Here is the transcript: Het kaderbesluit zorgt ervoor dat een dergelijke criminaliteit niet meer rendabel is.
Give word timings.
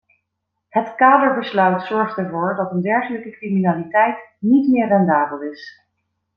Het 0.69 0.95
kaderbesluit 0.95 1.81
zorgt 1.83 2.17
ervoor 2.17 2.55
dat 2.55 2.71
een 2.71 2.81
dergelijke 2.81 3.29
criminaliteit 3.31 4.17
niet 4.39 4.71
meer 4.71 4.87
rendabel 4.87 5.41
is. 5.41 5.81